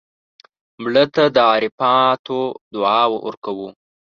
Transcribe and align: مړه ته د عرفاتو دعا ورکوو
مړه 0.81 1.03
ته 1.13 1.23
د 1.35 1.37
عرفاتو 1.53 2.39
دعا 2.73 3.01
ورکوو 3.15 3.69